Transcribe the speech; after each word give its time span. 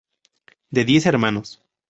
De 0.71 0.83
diez 0.83 1.05
hermanos. 1.05 1.61